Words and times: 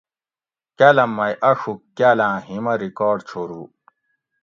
کالام 0.79 1.11
مئ 1.17 1.33
آڛوگ 1.49 1.79
کال 1.97 2.19
آۤں 2.27 2.39
ہیم 2.47 2.65
اۤ 2.71 2.79
ریکارڈ 2.83 3.19
چھورو 3.29 3.61